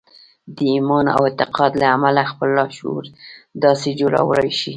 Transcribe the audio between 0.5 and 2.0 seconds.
د ايمان او اعتقاد له